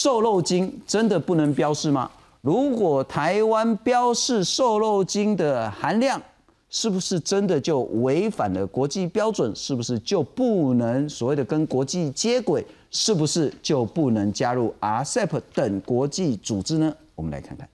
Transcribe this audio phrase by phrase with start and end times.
[0.00, 2.08] 瘦肉精真的不能标示吗？
[2.40, 6.22] 如果台湾标示瘦肉精的含量，
[6.70, 9.52] 是不是真的就违反了国际标准？
[9.56, 12.64] 是不是就不能所谓的跟国际接轨？
[12.92, 16.94] 是不是就不能加入 RCEP 等国际组织呢？
[17.16, 17.68] 我们来看看。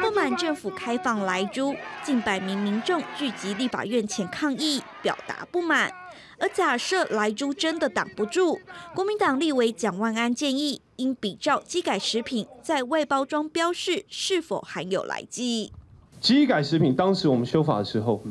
[0.00, 5.92] 不满政府开放来猪，近百名民众聚集立法院前抗议，表达不满。
[6.40, 8.60] 而假设来猪真的挡不住，
[8.94, 15.72] 国民党立委蒋万安建议，应比照机改食品在外包装标示是否含有来剂。
[16.20, 18.22] 机改食品当时我们修法的时候，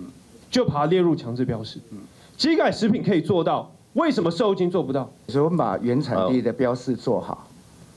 [0.50, 1.80] 就把它列入强制标示。
[2.38, 5.12] 机改食品可以做到，为什么瘦肉精做不到？
[5.28, 7.50] 所以我们把原产地的标示做好，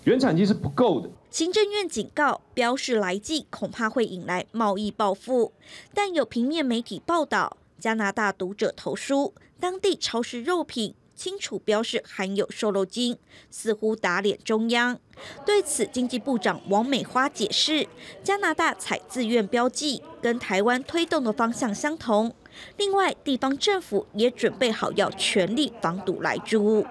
[0.05, 1.09] 原产地是不够的。
[1.31, 5.53] 行政院警告，标示来记恐怕会引来贸易报复。
[5.95, 13.19] 但有平面媒体报道，加拿大读者投书，当地超市肉品清楚标示含有瘦肉精，
[13.51, 14.99] 似乎打脸中央。
[15.45, 17.87] 对此，经济部长王美花解释，
[18.25, 22.33] 加拿大采自愿标记，跟台湾推动的方向相同。
[22.79, 26.87] 另外，地方政府也准备好要全力防堵来猪。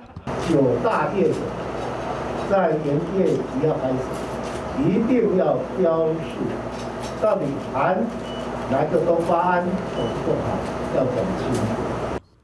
[0.54, 1.32] 有大店
[2.52, 3.96] 在营业即要开始。
[4.80, 6.38] 一定要标示
[7.22, 8.02] 到底含
[8.72, 10.56] 哪个多巴胺或不含，
[10.96, 11.89] 要讲清楚。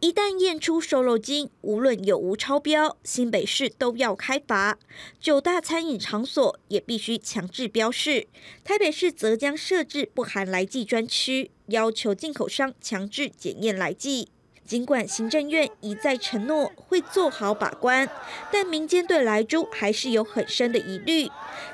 [0.06, 4.78] 一旦验出瘦肉精，无论有无超标，新北市都要开罚。
[5.20, 8.28] 九大餐饮场所也必须强制标示。
[8.64, 14.30] 台北市则将设置不含来剂专区，要求进口商强制检验来剂。
[14.64, 18.08] 尽管行政院一再承诺会做好把关，
[18.52, 21.28] 但民间对来猪还是有很深的疑虑。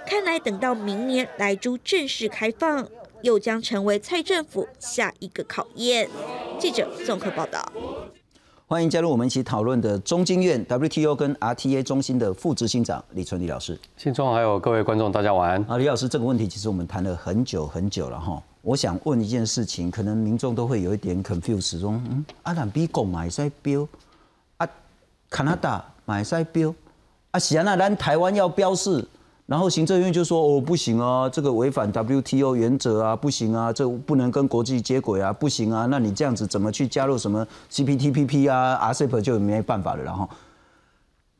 [0.08, 2.88] 看来等到明年来猪正式开放，
[3.24, 6.10] 又将成为蔡政府下一个考验。
[6.58, 7.74] 记者综合报道。
[8.72, 13.78] 欢迎加入我们一起讨论的中经院 WTO 跟 RTA 中心的副执行长李春丽老师。
[13.98, 15.62] 信中还有各位观众，大家晚安。
[15.68, 18.42] 啊，李老师，这个问题其实我们谈了很久很久了哈。
[18.62, 23.86] 我想问一件事情，可能民众都会有一点 confuse，说，嗯，阿兰比国买赛标，
[24.56, 24.66] 啊，
[25.30, 26.74] 加拿大买赛标，
[27.32, 29.06] 啊，是啊，那咱台湾要标示，
[29.46, 40.30] 然后行政院就说，哦，不行啊，这个违反 WTO 原则啊，不行啊，这不能跟国际接轨啊，不行啊，那你这样子怎么去加入什么 CPTPP 啊，RCEP 就没办法了，然后，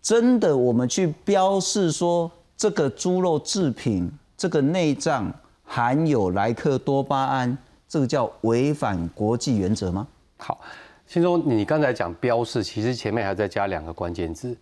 [0.02, 5.32] 真的我们去标示说这个猪肉制品，这个内脏。
[5.74, 7.58] 含有莱克多巴胺，
[7.88, 10.06] 这个叫违反国际原则吗？
[10.36, 10.60] 好，
[11.08, 14.54] 先说你刚才讲标示，其实前面还在加两个关键字，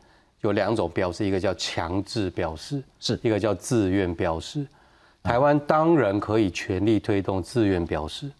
[0.41, 4.65] 有两种标示，一个叫强制标示，是一个叫自愿标示。
[5.21, 8.31] 台湾当然可以全力推动自愿标示，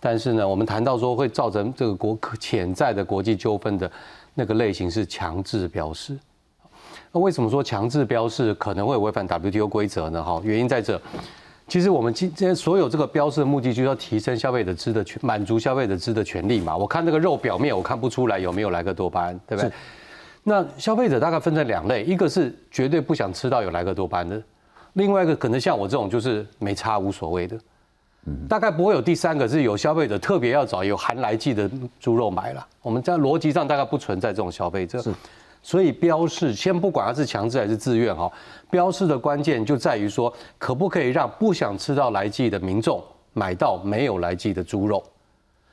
[0.00, 3.90] 但是呢，我们谈到说会造成这个国潜在的国际纠纷的
[4.34, 6.18] 那个类型是强制标示。
[7.12, 10.22] 那为什么说强制标示可能会违反 WTO 规则呢？
[10.22, 11.00] 哈，原因在这。
[11.68, 16.76] 其实我们今天所有这个标示的目的，就是要提升消费者知的权，满足消费者知的权利嘛。
[16.76, 19.72] 我看这个肉表面，我看不出来有没有莱克多巴胺，对不对？
[20.48, 24.40] 那消费者大概分成两类，一个是绝对不想吃到有莱克多巴胺的，
[24.92, 27.58] 另外一个可能像我这种就是没差无所谓的。
[28.48, 31.68] 大概不会有第三个是有消费者特别要找有含来剂的
[31.98, 32.64] 猪肉买了。
[32.80, 35.02] 我们在逻辑上大概不存在这种消费者。
[35.62, 38.30] 所以标示先不管它是强制还是自愿哈，
[38.70, 43.02] 标示的关键就在于说可不可以让不想吃到来剂的民众
[43.32, 45.02] 买到没有来剂的猪肉。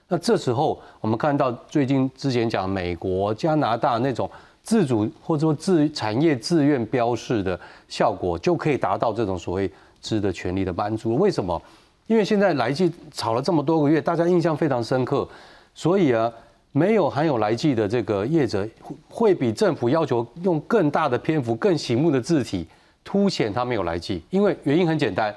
[0.07, 4.28] 那这时候我们看到最近之前讲美国、加拿大那种
[4.63, 11.16] 自主或者说自产业自愿标示的效果，就可以达到这种所谓知的权利的满足。
[11.18, 11.62] 为什么？
[12.07, 15.28] 因为现在来记炒了这么多个月，大家印象非常深刻，
[15.75, 16.31] 所以啊。
[16.75, 18.68] 没有含有来剂的这个业者，
[19.07, 22.68] 会比政府要求用更大的篇幅、更醒目的字体
[23.04, 25.31] 凸显它没有来剂，因为原因很简单，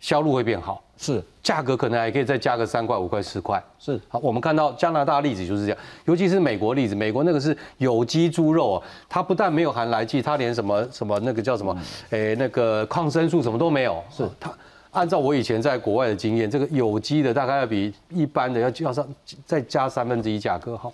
[0.00, 4.18] 销路会变好，是价格可能还可以再加个三块、五块、十块，是好。
[4.18, 11.74] 我们看到加拿大例子就是这样，尤其是美国例子，美国那个是有机猪肉啊，它不但没有含来剂，它连什么什么那个叫什么，
[12.10, 14.52] 诶那个抗生素什么都没有，是它。
[14.90, 19.06] 按照我以前在国外的经验，这个有机的大概要比一般的要要上
[19.46, 20.90] 再加三分之一价格哈。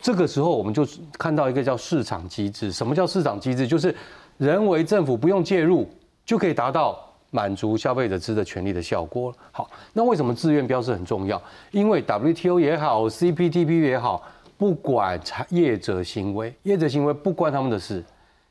[0.00, 0.86] 这个时候我们就
[1.18, 2.72] 看到一个叫市场机制。
[2.72, 3.66] 什么叫市场机制？
[3.66, 3.94] 就是
[4.38, 5.86] 人为政府不用介入
[6.24, 6.98] 就可以达到
[7.30, 9.34] 满足消费者知的权利的效果。
[9.52, 11.40] 好，那为什么自愿标示很重要？
[11.70, 14.22] 因为 WTO 也好，CPTP 也好，
[14.58, 15.18] 不管
[15.48, 18.04] 业者行为，业者行为不关他们的事，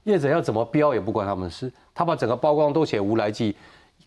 [0.03, 1.71] 业者要怎么标也不关他们的事。
[1.93, 3.55] 他把整个曝光都写无来记。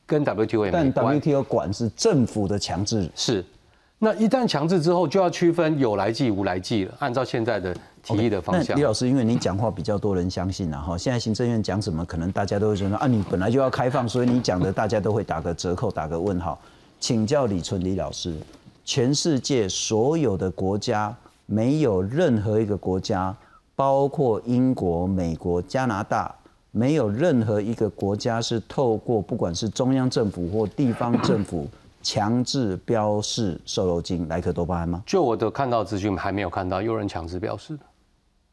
[0.04, 3.42] 跟 WTO 也没但 WTO 管是政府的强制是，
[4.04, 6.94] 那一旦强制之后，就要区分有来剂、无来剂了。
[6.98, 7.72] 按照现在的
[8.02, 16.58] 提议的方向李，老师，因为你讲话比较多人相信啊，哈，现在行政院讲什么，可能大家都会觉得啊，你本来就要开放，所以你讲的大家都会打个折扣，打个问号。
[16.98, 18.36] 请教李纯李老师，
[18.84, 21.14] 全世界所有的国家，
[21.46, 23.32] 没有任何一个国家，
[23.76, 26.34] 包括英国、美国、加拿大，
[26.72, 31.68] 没有任何一个国家是透过不管是中央政府或地方政府
[32.02, 35.02] 强制标示瘦肉精莱克多巴胺吗？
[35.06, 37.78] 就我的看到资讯，还没有看到有人强制标示，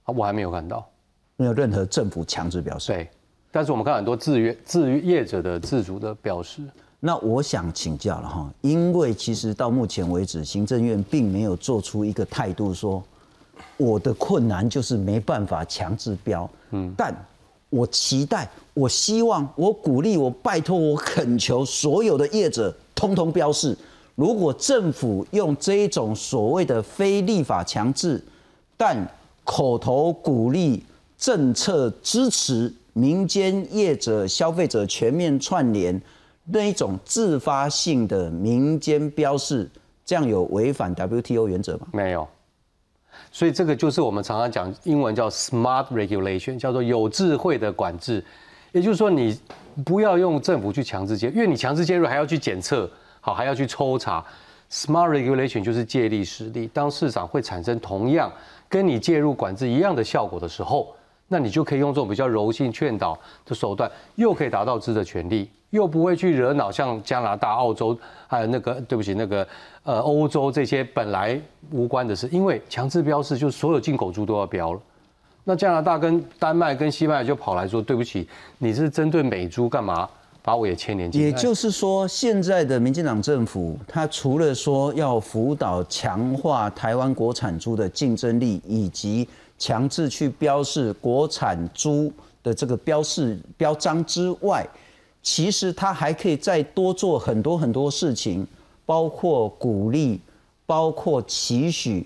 [0.03, 0.87] 啊，我还没有看到。
[1.35, 2.93] 没有任何政府强制标示。
[2.93, 3.09] 对，
[3.51, 6.61] 但是我们看很多自愿自业者的自主的标示，
[6.99, 13.01] 那我想请教了哈，因为其实到目前为止，行政院并没有做出一个态度说，
[13.77, 17.15] 我的困难就是没办法强制标，嗯，但
[17.69, 23.75] 我期待，我希望，我鼓励，我拜托，我恳求所有的业者通通标示。
[24.15, 28.21] 如果政府用这一种所谓的非立法强制，
[28.75, 28.97] 但
[29.45, 30.83] 口头鼓励、
[31.17, 35.99] 政策支持民间业者、消费者全面串联
[36.43, 39.69] 那一种自发性的民间标示，
[40.05, 41.87] 这样有违反 WTO 原则吗？
[41.93, 42.27] 没有。
[43.31, 48.21] 所以这个就是我们常常讲英文叫 smart regulation，叫做有智慧的管制。
[48.71, 49.37] 也就是说，你
[49.85, 52.89] 不要用政府去强制介入，因为你强制介入还要去检测，
[53.21, 54.23] 好还要去抽查。
[54.71, 58.31] Smart regulation 就是借力使力，当市场会产生同样
[58.67, 60.93] 跟你介入管制一样的效果的时候，
[61.27, 69.47] 那你就可以用这种比较柔性劝导的手段，又可以达到知的权利，又不会去惹恼像加拿大、澳洲还有那个对不起那个
[69.81, 74.79] 呃欧洲这些本来无关的事，因为强制标示就是所有进口猪都要标了。
[75.49, 78.29] 那加拿大跟丹麦跟西班牙就跑来说：“对不起，
[78.59, 80.07] 你是针对美猪干嘛？
[80.43, 92.13] 把我也牵连进来。”也就是说，现在的民进党政府，它除了说要辅导强化台湾国产猪的竞争力，以及强制去标示国产猪
[92.43, 94.63] 的这个标示标章之外，
[95.23, 98.45] 其实它还可以再多做很多很多事情，
[98.85, 100.21] 包括鼓励，
[100.67, 102.05] 包括期许，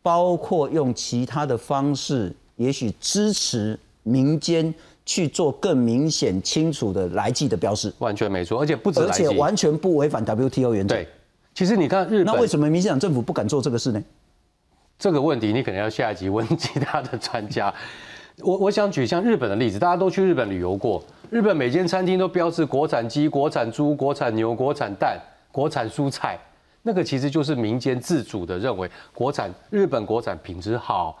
[0.00, 4.72] 包括用其他的方式，也许支持民间
[5.04, 7.92] 去做更明显清楚的来记的标示。
[7.98, 10.94] 完全没错，而且不止而且完全不违反 WTO 原则。
[10.94, 11.08] 对。
[11.54, 14.02] 其实你看日本，那为什么民进党政府不敢做这个事呢？
[14.98, 17.72] 这个问题你可能要下一集问其他的专家。
[18.42, 25.16] 我我想举像日本的例子，大家都去日本旅游过，日本每间餐厅都标示国产鸡、国产猪、国产牛、国产蛋、
[25.52, 26.36] 国产蔬菜，
[26.82, 31.16] 那个其实就是民间自主的认为国产日本国产品质好，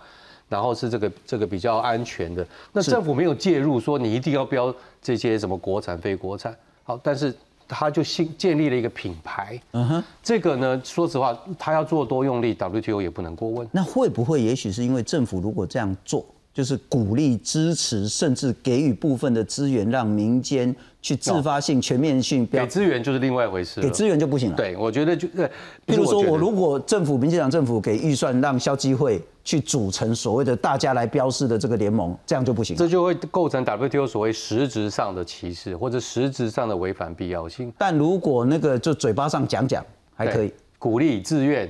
[0.48, 2.46] 然后是这个这个比较安全的。
[2.72, 7.34] 那政府没有介入说你一定要标这些什么国产非国产，好，但是
[7.66, 9.60] 他就新建立了一个品牌。
[9.72, 13.66] 嗯哼，这个呢，说实话，他要做多用力，WTO 也不能过问。
[13.72, 23.86] 那会不会也许是因为政府如果这样做，就是鼓励、支持，甚至给予部分的资源，让民间去自发性、全面性标给资源就是另外一回事了。
[23.86, 25.50] 给资源就不行了。，对，我觉得就呃，
[25.84, 32.76] 比如说我如果政府、民进党政府给预算，让消基会去组成所谓的大家来标示的这个联盟，这样就不行。
[32.76, 37.72] 这就会构成 WTO 所谓实质上的歧视或者实质上的违反必要性。
[37.76, 41.68] 但如果那个就嘴巴上讲讲还可以，鼓励自愿，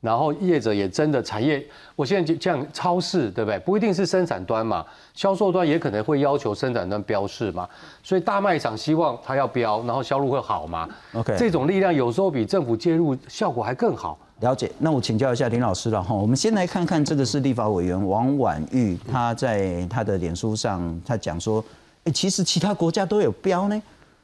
[0.00, 1.62] 然后业者也真的产业，
[1.94, 3.58] 我现在就这样，超市对不对？
[3.58, 7.68] 不一定是生产端嘛，销售端也可能会要求生产端标示嘛，
[8.02, 10.88] 所以大卖场希望它要标，然后销路会好嘛。
[11.12, 14.18] OK 这种力量有时候比政府介入效果还更好。
[14.40, 16.14] 了解，那我请教一下林老师了哈。
[16.14, 21.62] 我们先来看看这个是立法委员王婉玉，他在他的脸书上他讲说，
[22.04, 23.82] 哎、其实其他国家都有标呢。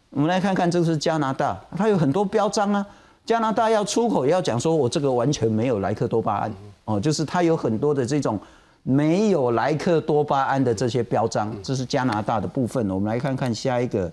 [0.09, 2.87] 我们来看看这个是加拿大，它有很多标章啊。
[3.26, 6.54] 加拿大要出口要讲说，我这个完全没有莱克多巴胺
[6.87, 8.38] 哦，就是它有很多的这种
[8.85, 12.88] 没有莱克多巴胺的这些标章，这是加拿大的部分。
[12.88, 14.11] 我们来看看下一个。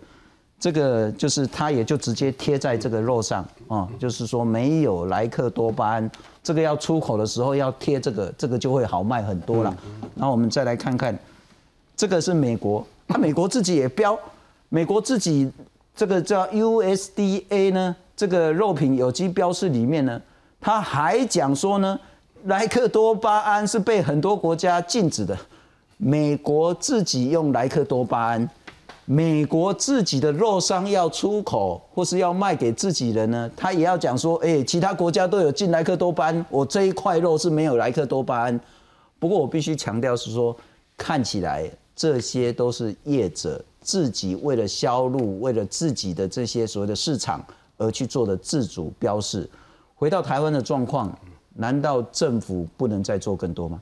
[0.60, 6.10] 这个就是它也就直接贴在这个肉上啊、就是说没有莱克多巴胺，
[6.42, 9.76] 这个要出口的时候要贴这个，这个就会好卖很多了。
[10.16, 11.20] 然后我们再来看看，
[11.98, 14.18] 这个是美国，它美国自己也标，
[14.70, 15.52] 美国自己
[15.94, 20.22] 这个叫 USDA 呢，这个肉品有机标示里面呢，
[20.62, 22.00] 他还讲说呢，
[22.46, 25.38] 莱克多巴胺是被很多国家禁止的，
[25.98, 28.50] 美国自己用莱克多巴胺。
[29.06, 38.58] 美国自己的肉商要出口或是要卖给自己人呢，他也要讲说，哎、其他国家都有进莱克多巴胺，我这一块肉是没有莱克多巴胺。
[39.20, 40.56] 不过我必须强调是说，
[40.96, 47.46] 看起来这些都是业者自己为了销路，为了自己的这些所谓的市场
[47.84, 49.50] 而去做的自主标示。
[49.96, 51.16] 回到台湾的状况，
[51.54, 53.82] 难道政府不能再做更多吗？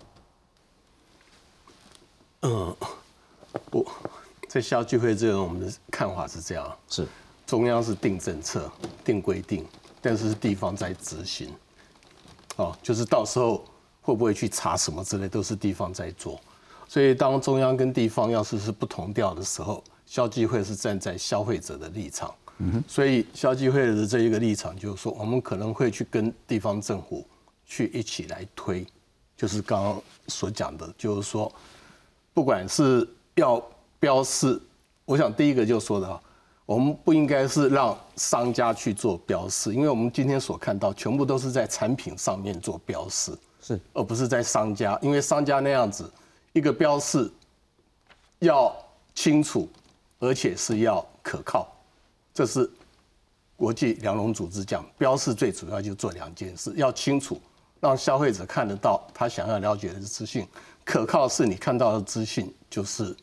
[2.41, 2.75] 嗯，
[3.69, 3.87] 不，
[4.47, 7.07] 在消聚会这个，我们的看法是这样：是
[7.45, 8.71] 中央是定政策、
[9.05, 9.65] 定规定，
[10.01, 11.53] 但是是地方在执行。
[12.57, 13.63] 哦，就是到时候
[14.01, 16.39] 会不会去查什么之类，都是地方在做。
[16.87, 22.33] 所以当中央跟地方要是是不同调的时候，消聚会是站在消费者的立场。
[22.87, 27.25] 所以消基会的这一个立场就是说，我们可能会去跟地方政府
[27.65, 28.85] 去一起来推，
[29.37, 31.51] 就是刚刚所讲的，就是说，
[32.33, 33.61] 不管是要
[33.99, 34.61] 标示，
[35.05, 36.21] 我想第一个就说的啊，
[36.65, 46.11] 我们不应该是让商家去做标示，因为我们今天所看到全部都是在产品上面做标示，是，而不是在商家，因为商家那样子
[46.53, 47.31] 一个标示
[48.39, 48.75] 要
[49.15, 49.67] 清楚，
[50.19, 51.70] 而且是要可靠，
[52.33, 52.69] 这是
[53.55, 57.39] 国际粮农组织讲标示最主要就做两件事，要清楚，
[57.79, 60.47] 让消费者看得到他想要了解的资讯，
[60.83, 63.15] 可靠是你看到的资讯就是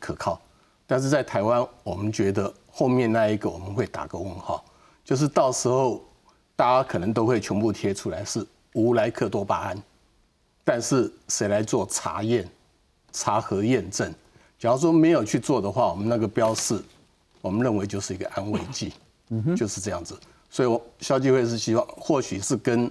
[0.00, 0.40] 可靠。
[0.86, 4.64] 但是在台湾，我们觉得后面那一个我们会打个问号，
[5.04, 6.02] 就是到时候
[6.54, 9.82] 大家可能都会全部贴出来是无莱克多巴胺，
[10.64, 12.48] 但是谁来做查验、
[13.10, 14.14] 查核验证？
[14.58, 16.82] 假如说没有去做的话，我们那个标示，
[17.42, 18.94] 我们认为就是一个安慰剂，
[19.54, 20.18] 就是这样子。
[20.48, 22.90] 所以，我消基会是希望，或许是跟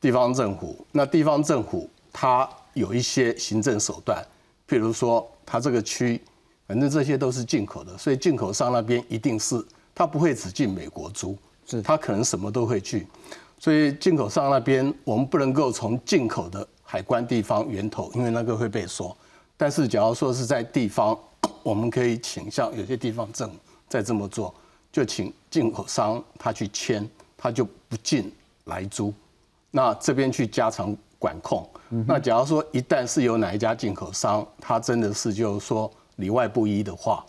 [0.00, 4.24] 地方政府，那地方政府它有一些行政手段，
[4.68, 6.20] 譬如说，它这个区。
[6.68, 9.58] 反正这些都是进口的，所以进口商那边一定是
[9.94, 11.34] 他不会只进美国猪，
[11.66, 13.06] 是他可能什么都会去，
[13.58, 19.16] 所以进口商那边我们不能够从进口的海关地方源头，因为那个会被说。
[19.56, 21.18] 但是假如说是在地方，
[21.62, 23.50] 我们可以倾向有些地方政
[23.88, 24.54] 在这么做，
[24.92, 28.32] 就请进口商他去签，他就不进
[28.64, 29.12] 来租，
[29.70, 31.68] 那这边去加强管控。
[32.06, 35.90] 那假如说一旦是有哪一家进口商，他真的是就是说。
[36.18, 37.24] 里外不一的话，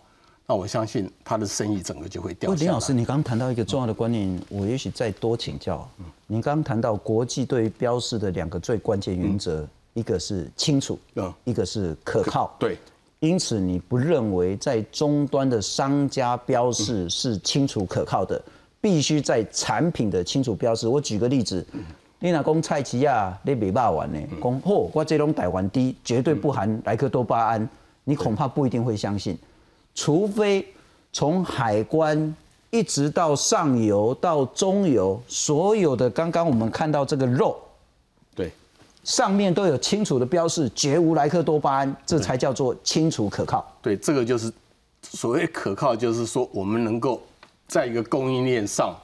[0.48, 2.60] 那我相信他的生意整个就会掉下来。
[2.60, 5.88] 林老师，你刚刚谈到一个重要的观念，我也许再多请教。
[6.26, 9.64] 您刚刚谈到国际对于标示的两个最关键原则，
[9.94, 10.98] 一个是清楚，
[11.44, 12.52] 一个是可靠。
[12.58, 12.80] 对，
[13.20, 18.42] 因此你不认为在终端的商家标示是清楚可靠的，
[18.80, 20.88] 必须在产品的清楚标示。
[20.88, 21.66] 我举个例子，
[22.20, 27.68] 你若讲蔡奇亚你没骂完呢，讲嚯，我这种台湾低绝对不含莱克多巴胺。
[28.06, 29.38] 你恐怕不一定会相信，
[29.94, 30.66] 除非
[31.14, 32.36] 从海关
[32.72, 37.69] 一直到上游到中游，所有的刚刚我们看到这个肉，对，
[39.10, 43.66] 上面都有清楚的标示，绝无莱克多巴胺，这才叫做清楚可靠。
[43.82, 44.54] 对，这个就是
[45.02, 47.20] 所谓可靠，就是说我们能够
[47.68, 48.96] 在一个供应链上，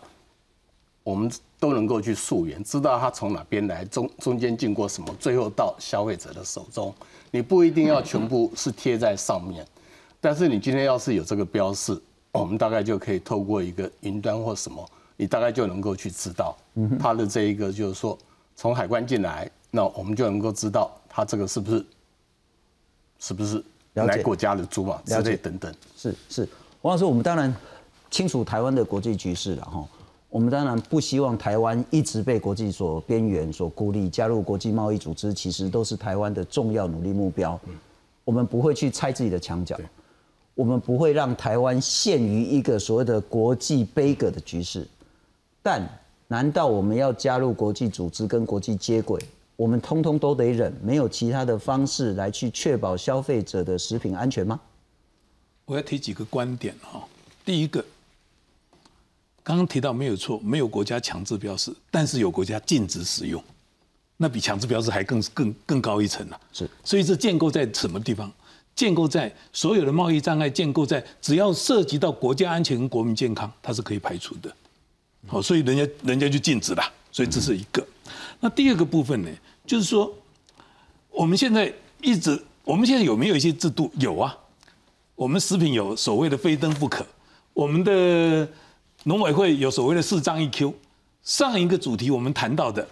[1.01, 1.27] 我们
[1.59, 6.93] 都能够去溯源，知道它从哪边来，中中间经过什么，最后到消费者的手中。
[7.31, 9.65] 你不一定要全部是贴在上面，
[10.21, 11.99] 但是你今天要是有这个标示，
[12.31, 16.55] 我们大概就可以透过一个云端或什么，你大概就能够去知道
[16.99, 18.15] 它的这一个，就是说
[18.55, 21.85] 从海关进来，那我们就能够知道他这个是不是
[23.19, 23.61] 是不是
[23.93, 25.75] 来国家的猪嘛之类等等。
[25.97, 26.47] 是是，
[26.81, 27.53] 王老师，我们当然
[28.09, 29.85] 清楚台湾的国际局势了哈。
[30.29, 34.09] 我们当然不希望台湾一直被国际所边缘、所孤立。
[34.09, 37.59] 加入国际贸易组织，其实都是台湾的重要努力目标。
[38.23, 39.77] 我们不会去拆自己的墙角，
[40.53, 44.87] 我们不会让台湾陷于一个所谓的国际悲歌的局势。
[45.61, 45.85] 但
[46.27, 49.21] 难道我们要加入国际组织跟国际接轨，
[49.55, 50.73] 我们通通都得忍？
[50.83, 54.59] 没有其他的方式来去确保消费者的食品安全吗？
[55.65, 57.03] 我要提几个观点哈。
[57.43, 57.83] 第一个。
[59.43, 63.39] 刚刚提到没有错，没有国家强制标示，但是有国家禁止使用，
[64.17, 66.41] 那比强制标示还更更更高一层了。
[66.51, 68.31] 是，所以这建构在什么地方？
[68.75, 74.51] 建构在所有的贸易障碍，建构在只要涉及到国家安全跟国民健康，它是可以排除的。
[75.27, 76.83] 好，所以人家人家就禁止了。
[77.11, 77.85] 所以这是一个。
[78.39, 79.29] 那第二个部分呢，
[79.65, 80.13] 就是说
[81.09, 83.91] 我们现在一直，我们现在有没有一些制度？
[83.99, 84.37] 有啊，
[85.15, 87.05] 我们食品有所谓的非登不可，
[87.53, 88.47] 我们的。
[89.07, 90.73] 农委会有所谓的四张一 Q，
[91.21, 92.87] 上一个主题我们谈到的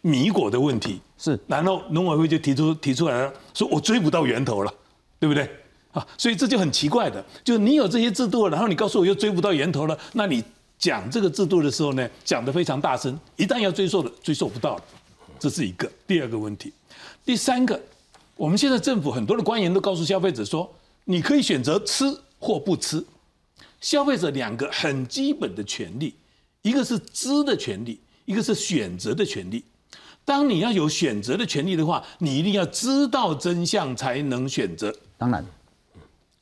[0.00, 4.74] 米果的问题是，然后农委会就提出提出来了，说我追不到源头了，
[5.20, 5.48] 对不对？
[5.92, 10.42] 啊，所以这就很奇怪的，就是你有这些制度，然后你告诉我又追不到源头了，那你
[10.80, 14.84] 讲这个制度的时候呢，讲得非常大声，一旦要追溯的追溯不到了，
[15.38, 16.72] 这是一个第二个问题。
[17.22, 17.78] 第三个，
[18.34, 22.04] 我们现在政府很多的官员都告诉消费者说，你可以选择吃
[22.38, 23.04] 或不吃。
[23.78, 26.14] 消费者两个很基本的权利，
[26.62, 29.62] 一个是知的权利，一个是选择的权利。
[30.24, 34.94] 当你要有选择的权利的话，你一定要知道真相才能选择。
[35.18, 35.44] 当然，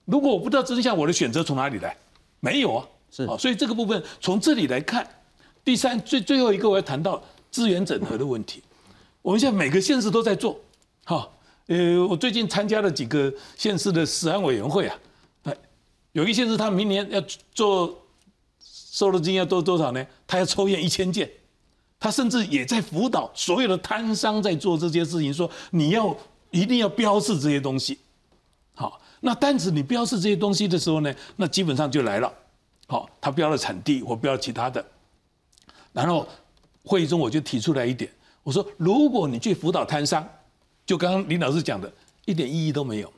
[0.04, 1.97] 如果我不知道真相，我的选择从哪里来？
[2.38, 2.87] 没有啊。
[3.11, 5.09] 是啊，所以这个部分从这里来看，
[5.65, 8.62] 第三最最后一个我要谈到资源整合的问题。
[9.23, 10.59] 我们现在每个县市都在做，
[11.05, 14.99] 好，呃，我最近参加了几个县市的食安委员会啊，
[15.43, 15.57] 哎，
[16.12, 17.23] 有一县市他明年要
[17.53, 18.07] 做
[18.61, 20.07] 瘦肉精要做多少呢？
[20.27, 21.29] 他要抽验一千件，
[21.99, 26.17] 他甚至也在辅导所有的摊商在做这些事情，说你要
[26.50, 27.99] 一定要标示这些东西。
[28.75, 32.33] 好，那但是你标示这些东西的时候呢，那基本上就来了。
[32.90, 34.83] 好，他标了产地我标了其他的，
[35.92, 36.26] 然后
[36.83, 38.11] 会议中我就提出来一点，
[38.42, 40.26] 我说如果你去辅导摊商，
[40.87, 41.92] 就刚刚林老师讲的，
[42.25, 43.12] 一点意义都没有，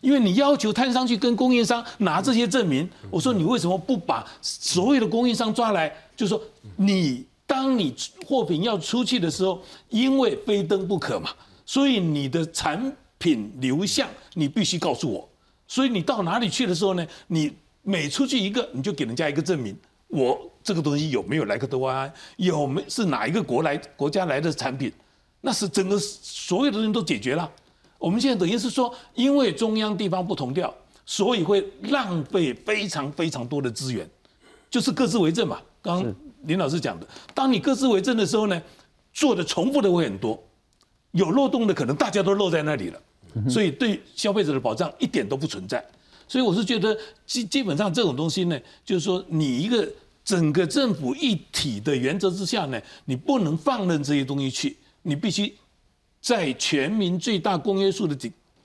[0.00, 6.42] 因为你要求摊商去跟供应商拿这些证明，我说你为什么不把所有的供应商抓来，就是说
[6.76, 7.94] 你当你
[8.26, 9.60] 货品要出去的时候，
[9.90, 11.28] 因为非登不可嘛，
[11.66, 15.28] 所以你的产品流向你必须告诉我，
[15.68, 17.52] 所以你到哪里去的时候呢，你。
[17.82, 19.76] 每出去一个，你就给人家一个证明，
[20.08, 24.92] 我这个东西有没有莱克多巴胺，有没是哪一个国来国家来的产品，
[25.40, 27.50] 那是整个所有的人都解决了。
[27.98, 34.08] 我们现在等于是说，因为中央地方不同调，所以会浪费非常非常多的资源，
[34.70, 35.60] 就是各自为政嘛。
[35.82, 38.62] 刚刚林老师讲的，当你各自为政的时候呢，
[39.12, 40.42] 做的重复的会很多，
[41.12, 43.00] 有漏洞的可能大家都漏在那里了，
[43.48, 45.82] 所以对消费者的保障一点都不存在。
[46.30, 46.96] 所以我是觉得
[47.26, 49.84] 基基本上这种东西呢，就是说你一个
[50.24, 55.52] 整个政府一体的原则之下呢，你不能放任这些东西去，你必须
[56.22, 58.16] 在全民最大公约数的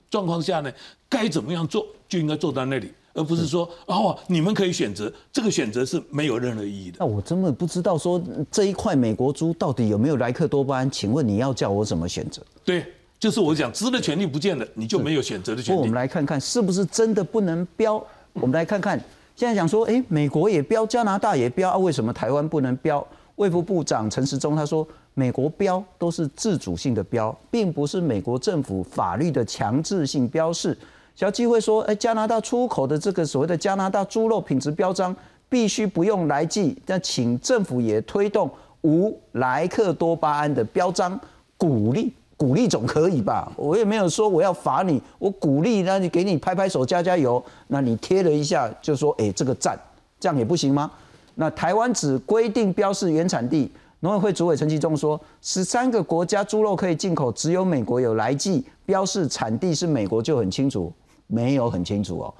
[0.08, 0.72] 状况下呢，
[1.08, 6.98] 该怎么样做就应该做到那里，而不是说哦你们可以选择，这个选择是没有任何意义的。
[7.00, 10.88] 那我真的不知道说这一块美国猪到底有没有莱克多巴胺？
[10.88, 12.40] 请问你要叫我怎么选择？
[12.64, 12.86] 对。
[13.18, 15.78] 就是我讲，知的权利不见了，你就没有选择的权利。
[15.78, 18.02] 我们来看看是不是真的不能标？
[18.34, 19.02] 我们来看看，
[19.34, 23.04] 现在讲说，哎，美国也标，加拿大也标啊，为什么台湾不能标？
[23.36, 30.76] 卫副部长陈时中他说，美国标都是自主性的标，并不是美国政府法律的强制性标示。
[31.14, 35.14] 小机会说，哎，加拿大出口的这个所谓的加拿大猪肉品质标章
[35.48, 38.50] 必须不用来记，那请政府也推动
[38.82, 41.18] 无莱克多巴胺的标章，
[41.56, 42.12] 鼓励。
[42.36, 43.50] 鼓励总可以吧？
[43.56, 49.78] 我也没有说我要罚你，我鼓励，那你给你拍拍手、加加油，那你贴了一下就说，哎，这个赞，
[50.20, 50.90] 这样也不行吗？
[51.36, 53.70] 那台湾只规定标示原产地，
[54.00, 60.92] 农委会主委陈其忠说，十三个国家猪肉可以进口，只有美国有来记标示产地是美国就很清楚，
[61.26, 62.34] 没有很清楚哦，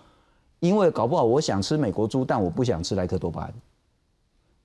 [0.61, 3.55] 因为搞不好我想吃美国猪，但我不想吃莱克多巴胺。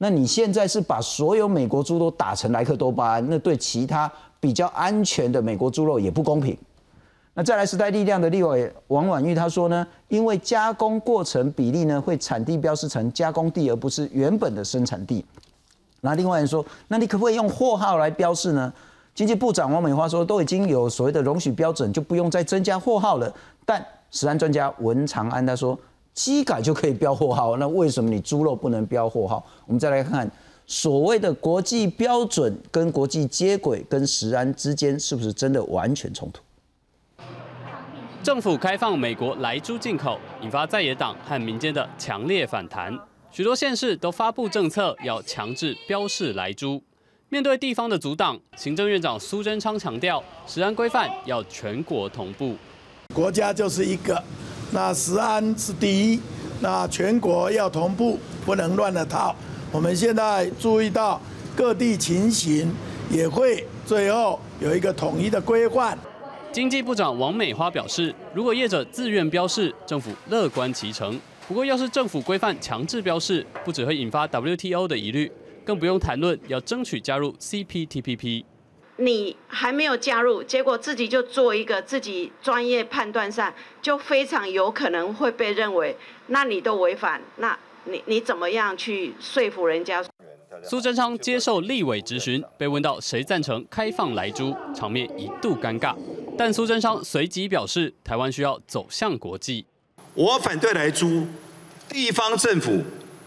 [0.04, 6.58] 那你现在是把所有美国猪都打成莱克多巴胺，那对其他比较安全的美国猪肉也不公平。
[7.36, 15.24] 那再来时代力量的立委王婉玉他说呢，因为加工过程比例呢会产地标示成加工地而不是原本的生产地。
[16.00, 18.74] 那另外人说，那你可不可以用货号来标示呢？
[19.14, 23.32] 经济部长王美花说，都已经有所谓的容许标准，就不用再增加货号了。
[23.68, 25.78] 但食安专家文长安他说。
[26.14, 29.46] 机改就可以标货号，那为什么你猪肉不能标货号？
[29.66, 30.32] 我们再来看看
[30.68, 36.42] 所谓的国际标准跟国际接轨跟食安之间是不是真的完全冲突？
[38.22, 42.96] 政府开放美国来猪进口，引发在野党和民间的强烈反弹，
[43.32, 46.84] 许多县市都发布政策要强制标示来猪。
[47.30, 52.56] 面对地方的阻挡，行政院长苏贞昌强调，食安规范要全国同步。
[53.16, 54.22] 国家就是一个。
[54.74, 56.20] 那食安是第一，
[56.62, 59.36] 那全国要同步，不能乱了套。
[59.70, 61.22] 我们现在注意到
[61.56, 62.74] 各地情形，
[63.10, 65.98] 也会最后有一个统一的规范。
[66.54, 71.20] 经济部长王美花表示，如果业者自愿标示，政府乐观其成。
[71.50, 75.30] 不过，要是政府规范强制标示，不只会引发 WTO 的疑虑，
[75.66, 78.46] 更不用谈论要争取加入 CPTPP。
[78.98, 83.52] 你还没有加入，结果自己就做一个自己专业判断上，
[83.82, 85.96] 就非常有可能会被认为，
[86.28, 90.04] 那你都违反，那你你怎么样去说服人家？
[90.64, 95.96] 苏贞昌接受立委质询，被问到谁赞成开放来猪，场面一度尴尬。
[96.38, 99.66] 但苏贞昌随即表示，台湾需要走向国际。
[100.14, 101.26] 我反对来猪，
[101.90, 102.82] 地方政府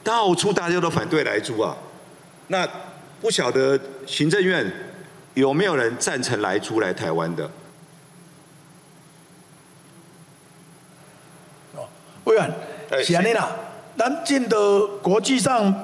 [0.05, 1.77] 到处大家都反对来猪啊，
[2.49, 2.69] 那
[3.21, 4.71] 不晓得行政院。
[5.35, 7.45] 有没有人赞成来猪来台湾的？
[11.75, 11.87] 哦，
[12.25, 12.51] 委员，
[13.05, 13.51] 是安尼啦，
[13.99, 15.75] 咱进的国际上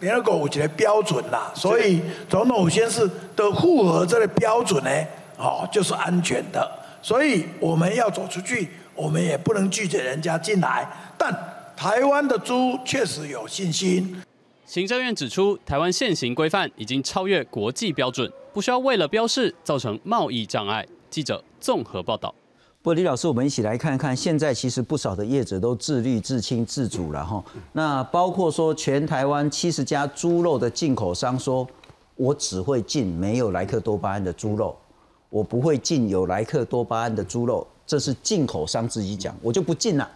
[0.00, 4.90] 联合国有一个标准啦，所以总统府宣誓的符合这个标准呢，
[5.38, 6.68] 哦，就是安全的。
[7.02, 10.86] 所以我们要走出去，我们也不能拒绝人家进来。
[11.16, 11.32] 但
[11.76, 14.20] 台湾的猪确实有信心。
[14.66, 20.86] 行政院指出，台湾现行规范已经超越国际标准，不需要为了标示造成贸易障碍。
[21.08, 22.34] 记者综合报道。
[22.82, 27.44] 不李老师，我们一起来看看，现在其实不少的业者都自律、自清、自主了哈。
[27.72, 31.66] 那包括说，全台湾七十家猪肉的进口商说，
[32.16, 34.74] 我只会进没有莱克多巴胺的猪肉，
[35.28, 40.10] 我不会进有莱克多巴胺的猪肉，这是进口商自己讲，我就不进了。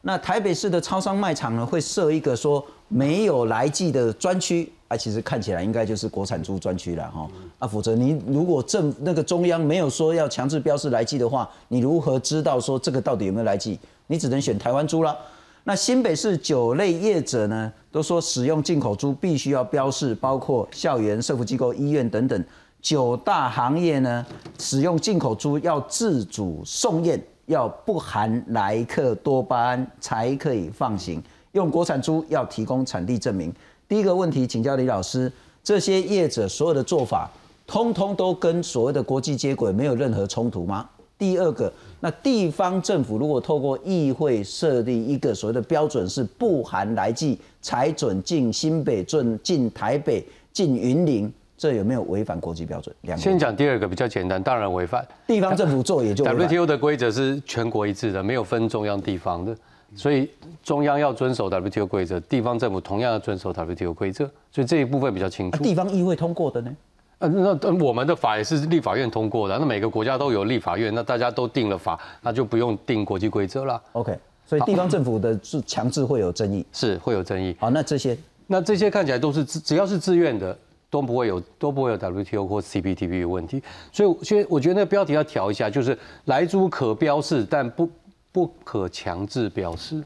[0.00, 4.70] 那台北市的超商卖场呢，会设一个说没有来记的专区。
[4.88, 7.28] 啊，其实看起来应该就是国产猪专区了哈。
[7.58, 13.76] 啊，否则你如果政那个中央没有说要强制标示来记的话，你如何知道说这个到底有没有来记？
[14.06, 15.16] 你只能选台湾猪了。
[15.64, 22.44] 那新北市酒类业者呢，都说使用进口猪必须要标示，包括校园、社福机构、医院等等
[22.80, 24.24] 九大行业呢，
[24.60, 31.20] 使用进口猪要自主送验，要不含莱克多巴胺才可以放行。
[31.56, 33.50] 用国产猪要提供产地证明。
[33.88, 35.32] 第一个问题，请教李老师，
[35.64, 37.30] 这些业者所有的做法，
[37.66, 40.86] 通通都跟所谓的国际接轨，没有任何冲突吗？
[41.18, 52.94] 第二个，那地方政府如果透过议会设立一个所谓的标准，是不含来记才准进新北、准进台北、进云林，这有没有违反国际标准？
[53.00, 55.02] 两先讲第二个比较简单，当然违反。
[55.26, 59.56] 地方政府做也就 WTO 的规则是全国一致的，没有分中央地方的。
[59.96, 60.28] 所以
[60.62, 65.62] 中央要遵守 WTO 规则，地方政府同样要遵守 WTO 规则，所以这一部分比较清楚。
[65.62, 66.70] 地方议会通过的呢？
[67.18, 73.80] 呃，那我们的法也是立法院通过的，那每个国家都有立法院，那大家都定了法，那就不用定国际规则了。
[73.92, 77.56] OK，所以地方政府的是强制会有争议，是会有争议。
[77.58, 80.54] 好，那这些，那这些看起来都是只只要是自愿的，
[80.90, 83.62] 都不会有都不会有 WTO 或 CPTP 的问题。
[83.90, 87.88] 所以，所以我觉得那个标题要调一下，就是来猪可标示，但不
[88.36, 90.04] 不可强制标示。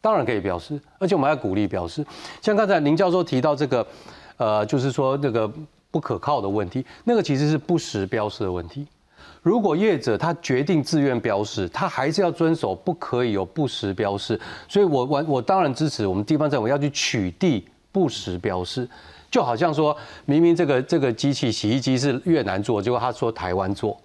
[0.00, 2.02] 当然可以表示，而且我们要鼓励表示。
[2.40, 3.86] 像刚才林教授提到这个，
[4.38, 5.46] 呃，就是说那个
[5.90, 8.86] 不可靠的问题，那个其实是不实标示的问题。
[9.42, 14.40] 如果业者他决定自愿标示，他还是要遵守，不可以有不实标示。
[14.66, 17.62] 所以我我我当然支持我们地方政府要去取缔
[17.92, 18.88] 不实标示。
[19.30, 24.00] 就好像说明明这个这个机器洗衣机是越南做，结果他说台湾做。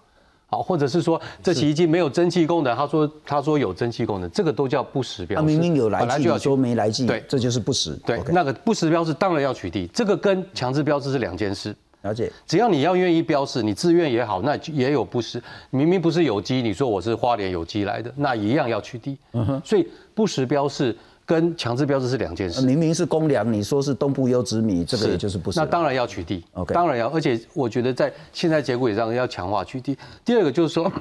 [0.52, 5.42] 好，或者是说这洗衣机没有蒸汽功能，他说他说有蒸汽功能，这个都叫不实标。
[5.42, 7.98] 明明有来记，说没来记，对，这就是不实。
[8.06, 11.74] 对，那个不实标示当然要取缔，这个跟强制标志是两件事。
[12.02, 15.42] 了解，只要你要愿意标示，你自愿也好，那也有不实。
[15.70, 19.16] 明明不是有机，你说我是花莲有机来的，那一样要取缔。
[19.32, 20.94] 嗯哼，所以不实标示。
[21.32, 22.60] 跟强制标志是两件事。
[22.66, 25.58] 明明是公粮，你说是东部优质米，这个也就是不是。
[25.58, 27.08] 那当然要取缔，OK，当然要。
[27.08, 29.96] 而且我觉得在现在结果也上要强化取缔。
[30.26, 30.92] 第二个就是说，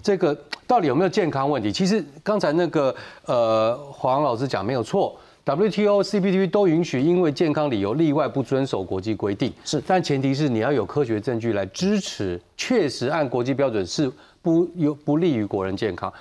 [0.00, 0.32] 这个
[0.64, 1.72] 到底有没有健康问题？
[1.72, 14.08] 其实刚才那个呃黄老师讲没有错，WTO、CPTP 都允许因为健康理由例外不遵守国际规定，是，但前提是你要有科学证据来支持，确实按国际标准是
[14.40, 16.12] 不有不利于国人健康。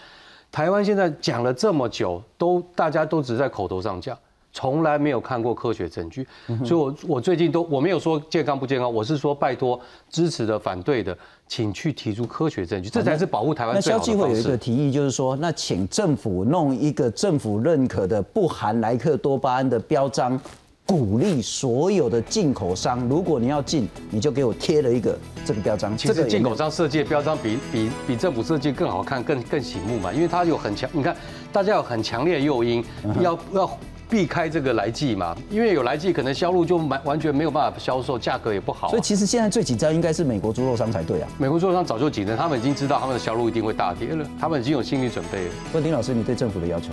[0.53, 4.15] 台湾现在讲了这么久，都大家都只在口头上讲，
[4.51, 6.27] 从来没有看过科学证据。
[6.63, 9.79] 所以，我我最近都我没有说健康不健康，我是说拜托
[10.11, 14.11] 支持的、反对的，请去提出科学证据，这才是保护台湾最好的方式。
[14.11, 20.39] 那消基会有一个提议，就是说，那请政府弄一个政府认可的不含莱克多巴胺的标章。
[20.85, 25.97] 鼓励所有的进口商，如果你要进，你就给我贴了一个这个标章。
[25.97, 31.15] 其实进口商设计的标章比比比政府设计更好看，更更醒目嘛，因为它有很强，你看
[31.51, 32.83] 大家有很强烈的诱因，
[33.21, 38.89] 要要避开这个来记嘛，因为有来记，可能销路就完完全没有办法销售，价格也不好。
[38.89, 41.29] 所以其实现在最紧张应该是美国猪肉商才对啊。
[41.39, 45.51] 美国猪肉商早就紧张，他们已经知道他们的销路一定会大跌了，他们已经有心理准备了。
[45.73, 46.89] 问林老师，你对政府的要求？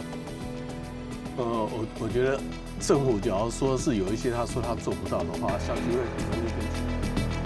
[1.39, 2.41] 呃，我我觉得。
[2.81, 6.70] 政府假如说是有一些他说他做不到的话，小区会可能会跟。